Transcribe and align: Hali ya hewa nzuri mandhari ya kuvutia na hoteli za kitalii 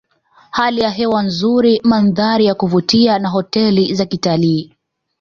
Hali 0.51 0.81
ya 0.81 0.89
hewa 0.89 1.23
nzuri 1.23 1.81
mandhari 1.83 2.45
ya 2.45 2.55
kuvutia 2.55 3.19
na 3.19 3.29
hoteli 3.29 3.93
za 3.95 4.05
kitalii 4.05 4.75